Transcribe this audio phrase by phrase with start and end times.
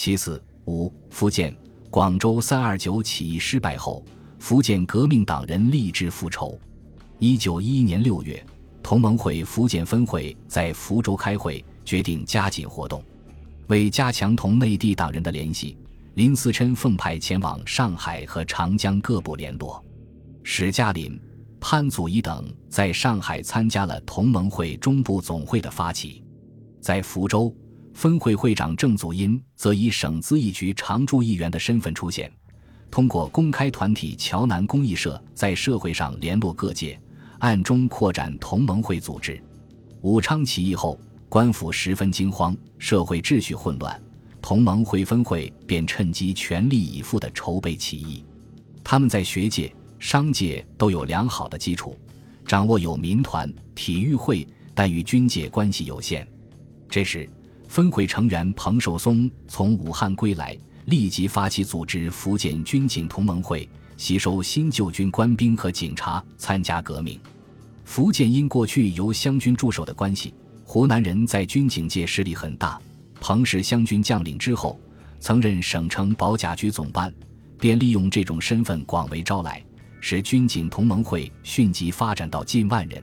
[0.00, 1.52] 其次，五福建
[1.90, 4.00] 广州三二九起义失败后，
[4.38, 6.56] 福建革命党人立志复仇。
[7.18, 8.40] 一九一一年六月，
[8.80, 13.02] 同盟会福建分会在福州开会，决定加紧活动。
[13.66, 15.76] 为加强同内地党人的联系，
[16.14, 19.84] 林思琛奉派前往上海和长江各部联络。
[20.44, 21.20] 史嘉林、
[21.58, 26.22] 潘祖仪等在上海参加了同盟会中部总会的发起。
[26.80, 27.52] 在福州，
[27.98, 32.30] 分会会长郑祖荫则以省咨议局常驻议员的身份出现，
[32.92, 36.96] 通过公开团体桥南公益社在社会上联络各界，
[37.40, 39.42] 暗中扩展同盟会组织。
[40.02, 40.96] 武昌起义后。
[41.28, 44.00] 官府十分惊慌，社会秩序混乱，
[44.40, 48.24] 同盟会分会便趁机全力以赴地筹备起义。
[48.82, 51.98] 他们在学界、商界都有良好的基础，
[52.46, 56.26] 掌握有民团、体育会，但与军界关系有限。
[56.88, 57.28] 这时，
[57.68, 63.68] 分会成员彭寿松从武汉归来，立即发起组织福建军警同盟会，
[63.98, 67.20] 吸收新旧军官兵和警察参加革命。
[67.84, 70.34] 福建因过去由湘军驻守的关系。
[70.64, 72.78] 湖南人在军警界势力很大，
[73.20, 74.78] 彭氏湘军将领之后，
[75.18, 77.10] 曾任省城保甲局总办，
[77.58, 79.64] 便利用这种身份广为招来，
[80.00, 83.02] 使军警同盟会迅即发展到近万人。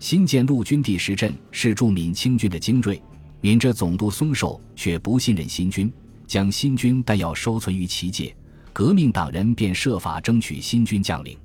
[0.00, 3.00] 新建陆军第十镇是驻闽清军的精锐，
[3.40, 5.92] 闽浙总督松寿却不信任新军，
[6.26, 8.34] 将新军弹药收存于其界，
[8.72, 11.38] 革命党人便设法争取新军将领。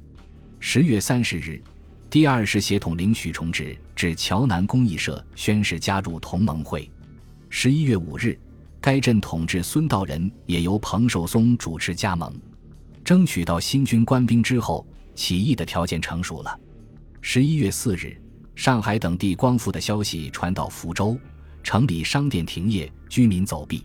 [0.60, 1.62] 十月三十日。
[2.10, 6.88] 第二师协统领许崇智至桥南公益社宣誓加入同盟会。
[7.50, 8.40] 十一月五日，
[8.80, 12.32] 该镇统治孙道人也由彭寿松主持加盟。
[13.04, 16.60] 争取到新军官兵之后，起义的条件成熟了。
[17.20, 18.16] 十一月四日，
[18.54, 21.18] 上海等地光复的消息传到福州，
[21.64, 23.84] 城里商店停业，居民走避。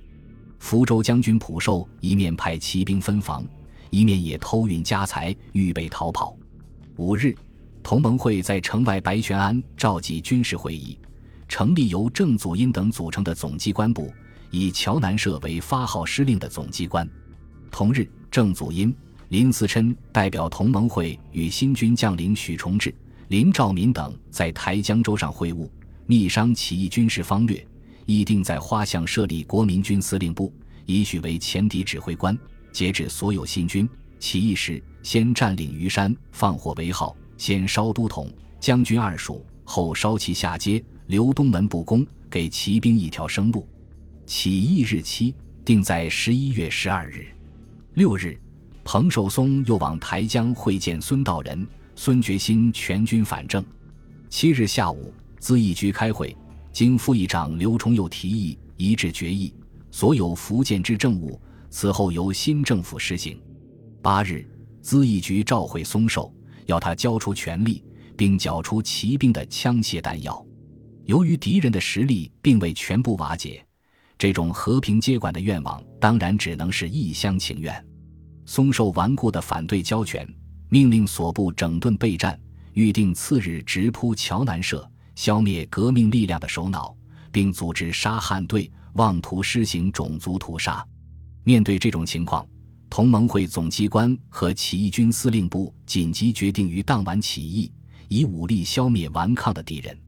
[0.59, 3.47] 福州将军蒲寿一面派骑兵分防，
[3.91, 6.37] 一面也偷运家财，预备逃跑。
[6.97, 7.35] 五日。
[7.81, 10.99] 同盟会在城外白泉庵召集军事会议，
[11.49, 14.13] 成立由郑祖荫等组成的总机关部，
[14.51, 17.09] 以桥南社为发号施令的总机关。
[17.71, 18.95] 同日，郑祖荫、
[19.29, 22.95] 林思琛代表同盟会与新军将领许崇智、
[23.29, 25.67] 林兆民等在台江州上会晤，
[26.09, 27.63] 密商起义军事方略，
[28.07, 30.51] 议定在花巷设立国民军司令部，
[30.87, 32.37] 以许为前敌指挥官，
[32.73, 33.87] 节制所有新军
[34.19, 37.15] 起义时，先占领虞山，放火为号。
[37.37, 43.69] 先烧都统、将军二署，后烧其下街，留东门不攻，给骑兵一条生路。
[44.25, 47.27] 起义日期定在十一月十二日。
[47.93, 48.41] 六日，
[48.83, 53.63] 彭寿松又往台江会见孙道仁、孙觉新，全军反正。
[54.31, 56.37] 七日下午，咨议局开会，
[56.73, 59.55] 经副议长刘崇佑提议，一致决议，
[59.91, 61.41] 所有福建之政务
[61.71, 63.41] 此后由新政府实行。
[64.03, 64.47] 八日，
[64.83, 66.33] 咨议局召回松寿。
[66.67, 67.83] 要他交出权力，
[68.15, 70.47] 并缴出骑兵的枪械弹药。
[71.07, 73.65] 由于敌人的实力并未全部瓦解，
[74.19, 77.83] 这种和平接管的愿望当然只能是一厢情愿。
[78.45, 80.29] 松寿顽固地反对交权，
[80.69, 82.39] 命令所部整顿备战，
[82.75, 84.87] 预定次日直扑桥南社，
[85.19, 86.97] 消灭革命力量的首脑，
[87.33, 90.87] 并组织杀汉队，妄图施行种族屠杀。
[91.43, 92.47] 面对这种情况，
[92.89, 97.73] 同盟会总机关和起义军司令部紧急决定于当晚起义，
[98.07, 99.99] 以武力消灭顽抗的敌人。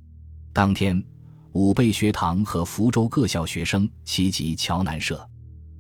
[0.53, 1.03] 当天，
[1.55, 5.29] 武备学堂和福州各校学生齐集桥南社，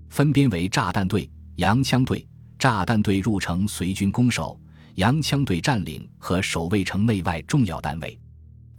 [0.09, 2.27] 分编为炸弹队、洋枪队。
[2.59, 4.61] 炸弹队入城随军攻守，
[4.97, 8.21] 洋枪队占领和守卫城内外重要单位。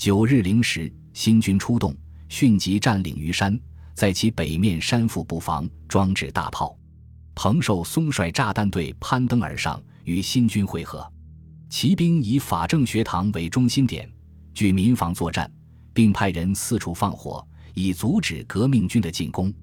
[0.01, 1.95] 九日零时，新军出动，
[2.27, 3.55] 迅即占领虞山，
[3.93, 6.75] 在其北面山腹布防，装置大炮。
[7.35, 11.07] 彭寿松率炸弹队攀登而上，与新军会合。
[11.69, 14.11] 骑兵以法政学堂为中心点，
[14.55, 15.47] 据民房作战，
[15.93, 19.53] 并派人四处放火，以阻止革命军的进攻。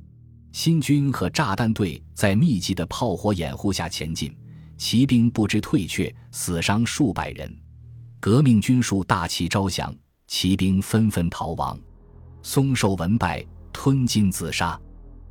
[0.52, 4.32] 新军和炸弹队在密集的炮火掩护下前进，
[4.76, 7.52] 骑兵不知退却，死伤数百人。
[8.20, 9.92] 革命军数大旗招降，
[10.28, 11.76] 骑兵纷纷逃亡。
[12.42, 14.78] 松寿闻败，吞金自杀。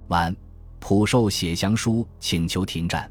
[0.08, 0.36] 晚。
[0.80, 3.10] 普寿写降书请求停战。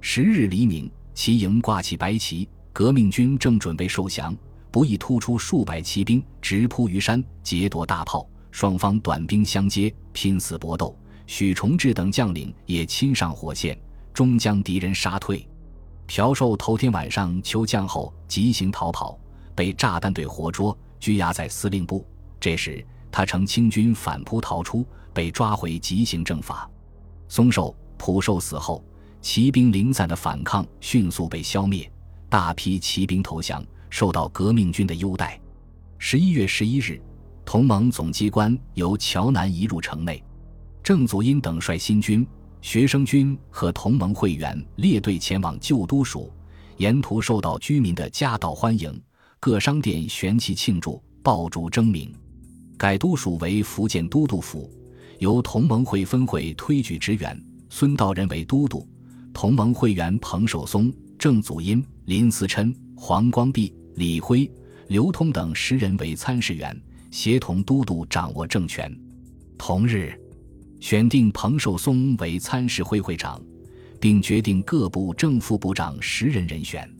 [0.00, 4.34] 十日黎明，齐营挂起白旗，革命军正准备受降，
[4.70, 8.26] 不意突出数百骑兵，直扑于山，劫夺大炮。
[8.50, 10.96] 双方短兵相接，拼死搏斗。
[11.26, 13.78] 许崇智等将领也亲上火线，
[14.14, 15.46] 终将敌人杀退。
[16.06, 19.18] 朴寿头天晚上求降后急行逃跑，
[19.54, 22.06] 被炸弹队活捉，拘押在司令部。
[22.40, 26.70] 这时他乘清军反扑逃出，被抓回急行正法。
[27.28, 28.84] 松寿、蒲寿死后，
[29.20, 31.90] 骑兵零散的反抗迅速被消灭，
[32.28, 35.40] 大批骑兵投降，受到革命军的优待。
[35.98, 37.00] 十一月十一日，
[37.44, 40.22] 同盟总机关由桥南移入城内，
[40.82, 42.26] 郑祖英等率新军、
[42.62, 46.32] 学生军和同盟会员列队前往旧都署，
[46.76, 49.02] 沿途受到居民的夹道欢迎，
[49.40, 52.12] 各商店悬旗庆祝，爆竹争鸣。
[52.76, 54.68] 改都署为福建都督府，
[55.20, 58.86] 由同盟会分会推举职员孙道人为都督，
[59.32, 64.50] 同盟会员彭寿松、郑祖英、林思琛、黄光弼、李辉。
[64.88, 66.74] 刘通等十人为参事员，
[67.10, 68.90] 协同都督掌握政权。
[69.58, 70.18] 同日，
[70.80, 73.40] 选定彭寿松为参事会会长，
[74.00, 76.90] 并决定各部正副部长十人人选。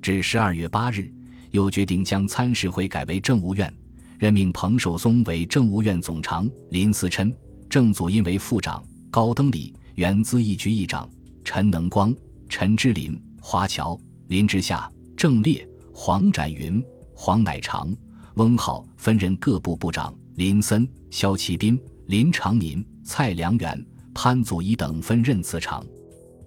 [0.00, 1.12] 至十二月八日，
[1.54, 3.72] 又决定将参事会改为政务院，
[4.18, 7.32] 任命彭寿松为政务院总长，林思琛、
[7.70, 11.08] 郑祖荫为副长，高登礼原资议局议长，
[11.44, 12.12] 陈能光、
[12.48, 13.96] 陈之林、华侨、
[14.26, 16.84] 林之夏、郑烈、黄展云。
[17.16, 17.94] 黄乃长、
[18.34, 25.86] 翁浩分任各部部长，林森、萧其斌、林长民、蔡良元、潘祖仪等分任次长。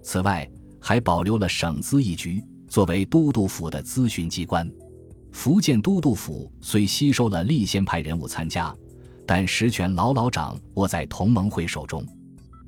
[0.02, 0.46] 此外，
[0.78, 4.70] 还保留了省资一局，作为都督府的咨询机关。
[5.32, 8.74] 福建都督府虽吸收了立宪派人物参加，
[9.26, 12.04] 但实权牢牢掌握在同盟会手中。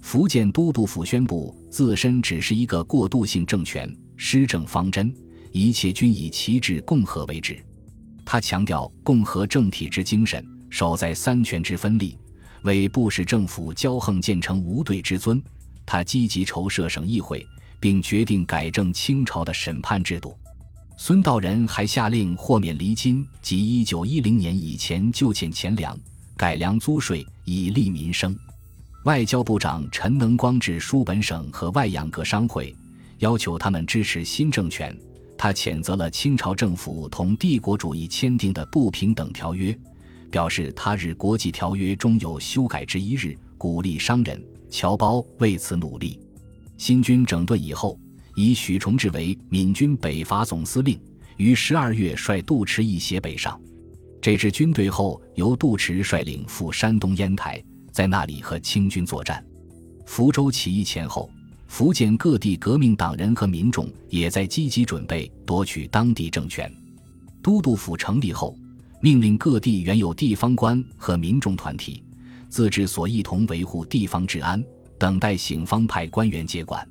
[0.00, 5.12] 福建都督府宣布自身只是一个过渡性政权，施政方针
[5.52, 7.62] 一切均以旗帜共和为旨。
[8.24, 12.16] 他强调共和政体之精神，守在三权之分立，
[12.62, 15.42] 为不使政府骄横建成无对之尊。
[15.84, 17.44] 他积极筹设省议会，
[17.80, 20.34] 并决定改正清朝的审判制度。
[21.02, 25.98] 孙道人还下令豁免厘金及一九一零年以前就欠钱粮，
[26.36, 28.36] 改良租税，以利民生。
[29.06, 32.76] 外交部长陈能光致书本省和外洋各商会，
[33.20, 34.94] 要求他们支持新政权。
[35.38, 39.74] 他谴责了清朝政府同帝国主义签订的不平等条约，
[40.30, 44.38] 表示他日国际条约终有修改之一日，鼓励商人
[44.68, 46.20] 侨胞为此努力。
[46.76, 47.98] 新军整顿以后，
[48.34, 51.00] 以许崇智为闽军北伐总司令，
[51.36, 53.60] 于十二月率杜迟一协北上。
[54.20, 59.44] 这支军队后由杜迟率领赴山东烟台，在那里和清军作战。
[60.06, 61.30] 福州起义前后。
[61.72, 66.68] 福建各地革命党人和民众也在积极准备夺取当地政权。
[67.40, 68.58] 都督府成立后，
[69.00, 72.02] 命令各地原有地方官和民众团体
[72.48, 74.60] 自治所一同维护地方治安，
[74.98, 76.84] 等待醒方派官员接管。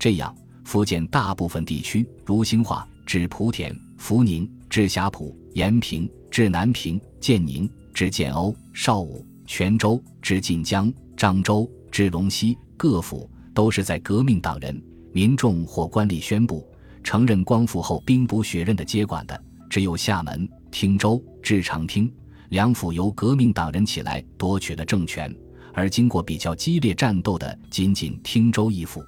[0.00, 0.36] 这样，
[0.68, 13.26] 福建大部分地区，如兴化、至莆田、福宁、至霞浦、延平、至南平、建宁、至建瓯、邵武、泉州、至晋江、漳州、至龙溪各府。
[13.54, 14.80] 都是在革命党人、
[15.10, 16.64] 民众或官吏宣布
[17.02, 22.12] 承认光复后兵不血刃的接管的，只有厦门、汀州、至长汀
[22.50, 25.34] 两府由革命党人起来夺取了政权，
[25.72, 29.02] 而经过比较激烈战斗的仅仅汀州一府。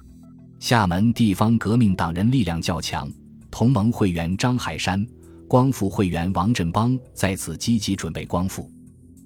[0.61, 3.11] 厦门地方革命党人力量较强，
[3.49, 5.03] 同盟会员张海山、
[5.47, 8.69] 光复会员王振邦在此积极准备光复。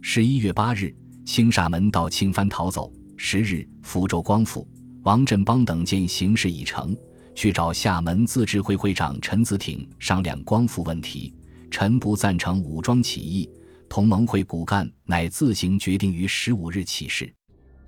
[0.02, 0.96] 十一月八日，
[1.26, 2.90] 青厦门到清帆逃走。
[3.18, 4.66] 十日，福州光复。
[5.04, 6.96] 王振邦等见形势已成，
[7.36, 11.36] 去找厦门自治会会长陈子挺商量光复问题。
[11.70, 13.50] 陈不赞成武装起义，
[13.90, 17.30] 同盟会骨干乃自行决定于十五日起事。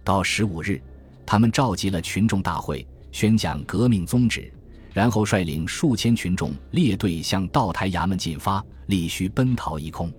[0.04, 0.82] 到十五日，
[1.26, 2.86] 他们召集了群众大会，
[3.18, 4.54] 宣讲革命宗旨，
[4.94, 10.14] 然后率领数千群众列队向道台衙门进发，力须奔逃一空。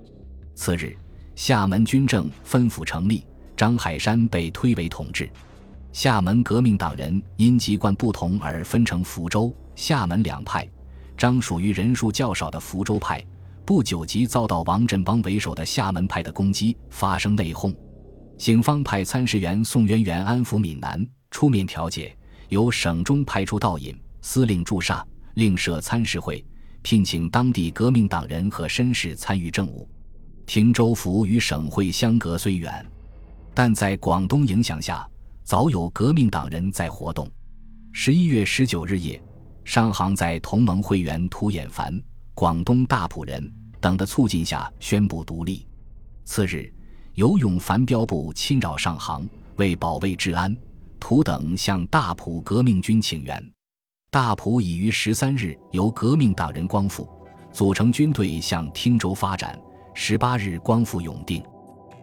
[0.57, 0.99] 次日，
[1.37, 3.25] 厦门军政分府成立，
[3.57, 5.31] 张海山被推为统治。
[5.93, 10.69] 厦门革命党人因籍贯不同而分成福州、厦门两派。
[11.17, 13.25] 张属于人数较少的福州派，
[13.65, 17.73] 不久即遭到王振邦为首的厦门派的攻击，发生内讧。
[18.37, 22.13] 警方派参事员宋渊源安抚闽南，出面调解。
[22.49, 26.45] 由省中派出道隐司令驻厦，另设参事会，
[26.83, 29.89] 聘请当地革命党人和绅士参与政务。
[30.47, 32.85] 汀州府与省会相隔虽远，
[33.55, 35.09] 但在广东影响下。
[35.45, 37.27] 早有革命党人在活动。
[37.91, 39.19] 十一月十九日夜，
[39.65, 41.99] 商行在同盟会员涂衍凡、
[42.35, 43.51] 广东大埔人
[43.81, 45.67] 等的促进下宣布独立。
[46.27, 46.71] 次日，
[47.15, 49.27] 游勇凡标部侵扰上行，
[49.57, 50.55] 为保卫治安，
[50.99, 53.53] 图等向大埔革命军请援。
[54.11, 57.09] 大埔已于十三日由革命党人光复，
[57.53, 59.59] 组成军队向汀州发展。
[59.95, 61.43] 十八日光复永定。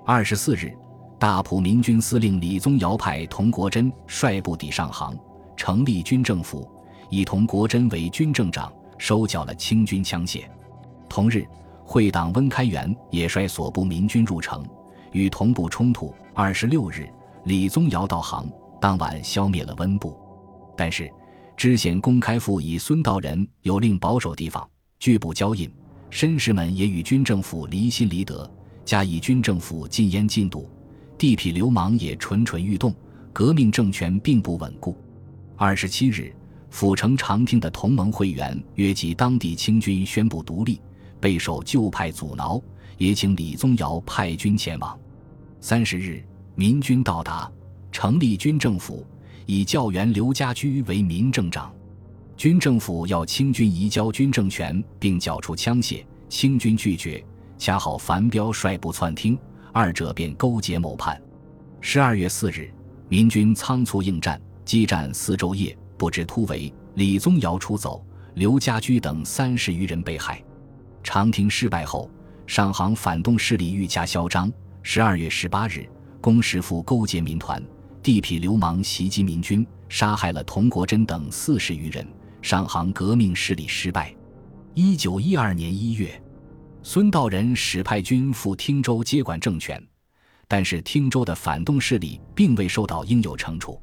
[0.06, 0.74] 二十四日。
[1.18, 5.18] 大埔民军司令李宗尧派童国珍率部抵上杭，
[5.56, 6.70] 成立军政府，
[7.10, 10.44] 以童国珍为军政长，收缴了清军枪械。
[11.08, 11.48] 同日，
[11.86, 14.64] 会党温开元也率所部民军入城，
[15.14, 16.14] 与同部冲突。
[16.34, 17.10] 二十六日，
[17.46, 18.46] 李宗尧到杭，
[18.86, 20.16] 当晚消灭了温部。
[20.78, 21.12] 但是，
[21.58, 25.68] 知县公开复以孙道人有令保守地方，拒不交印。
[26.12, 28.48] 绅士们也与军政府离心离德，
[28.86, 30.70] 加以军政府禁烟禁赌，
[31.18, 32.94] 地痞流氓也蠢蠢欲动，
[33.34, 34.96] 革命政权并不稳固。
[35.56, 36.32] 二十七日，
[36.70, 40.80] 府城长汀的同盟会员约集当地清军宣布独立，
[41.20, 42.62] 备受旧派阻挠，
[43.00, 44.96] 也请李宗尧派军前往。
[45.60, 46.24] 三十日，
[46.54, 47.52] 民军到达，
[47.96, 49.08] 成立军政府。
[49.46, 51.74] 以教员刘家驹为民政长，
[52.36, 57.24] 军政府要清军移交军政权，并缴出枪械，清军拒绝。
[57.58, 59.40] 恰好樊彪率部窜听，
[59.72, 61.18] 二者便勾结谋叛。
[61.80, 62.70] 十二月四日，
[63.08, 66.74] 民军仓促应战，激战四昼夜，不知突围。
[66.96, 70.44] 李宗尧出走，刘家驹等三十余人被害。
[71.02, 72.12] 长亭失败后，
[72.46, 74.52] 上杭反动势力愈加嚣张。
[74.84, 75.88] 十二月十八日，
[76.20, 77.64] 龚时富勾结民团。
[78.06, 82.08] 地痞流氓袭击民军，杀害了童国珍等四十余人。
[82.40, 84.16] 上杭革命势力失败。
[84.76, 86.22] 一九一二年一月，
[86.84, 89.84] 孙道人使派军赴汀州接管政权，
[90.48, 93.82] 但是汀州的反动势力并未受到应有惩处。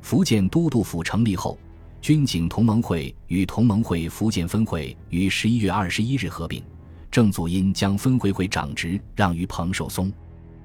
[0.00, 1.58] 福建都督府成立后，
[2.00, 6.62] 军警同盟会与同盟会福建分会于十一月二十一日合并，
[7.10, 10.12] 郑祖英将分会会长职让于彭寿松，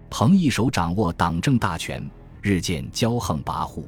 [0.07, 2.07] 彭一手掌握党政大权。
[2.41, 3.83] 日渐骄横跋扈，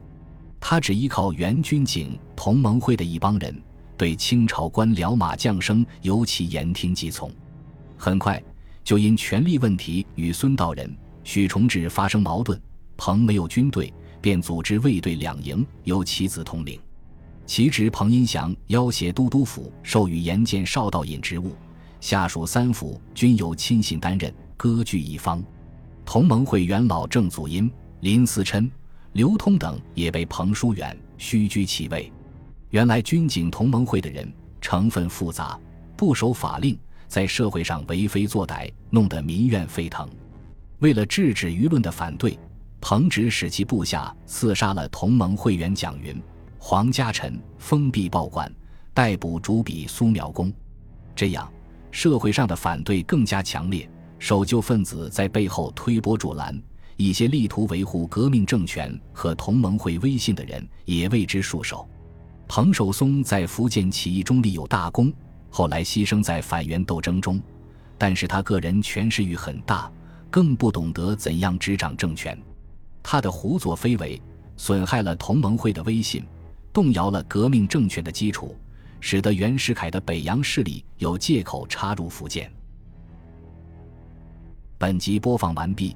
[0.60, 3.62] 他只依靠元军警同盟会的一帮人，
[3.98, 7.32] 对清朝官僚马将生尤其言听计从。
[7.98, 8.42] 很快
[8.84, 12.60] 就因权力问题与孙道人、许崇智发生矛盾。
[12.96, 13.92] 彭没有军队，
[14.22, 16.80] 便组织卫队两营，由其子统领。
[17.46, 21.56] 其侄彭荫祥要挟都督府授予严建少道尹职务，
[22.00, 25.44] 下属三府均由亲信担任，割据一方。
[26.06, 27.70] 同盟会元老郑祖荫。
[28.04, 28.70] 林思琛、
[29.14, 32.12] 刘通等也被彭叔远虚居其位。
[32.70, 34.30] 原来军警同盟会的人
[34.60, 35.58] 成分复杂，
[35.96, 40.06] 不守法令，在社会上为非作歹，弄得民怨沸腾。
[40.80, 42.38] 为了制止舆论的反对，
[42.82, 46.22] 彭直使其部下刺杀了同盟会员蒋云、
[46.58, 48.54] 黄家臣，封闭报馆，
[48.94, 50.52] 逮捕主笔苏苗公。
[51.16, 51.50] 这样，
[51.90, 56.62] 社会上的反对更加强烈，守旧分子在背后推波助澜。
[56.96, 61.88] 一些力图维护革命政权和同盟会威信的人也为之束手。
[62.48, 65.12] 彭寿松在福建起义中立有大功，
[65.50, 67.42] 后来牺牲在反袁斗争中，
[67.98, 69.92] 但是他个人权势欲很大，
[70.30, 72.38] 更不懂得怎样执掌政权。
[73.02, 74.22] 他的胡作非为，
[74.56, 76.24] 损害了同盟会的威信，
[76.72, 78.56] 动摇了革命政权的基础，
[79.00, 82.52] 使得袁世凯的北洋势力有借口插入福建。
[84.78, 85.96] 本集播放完毕。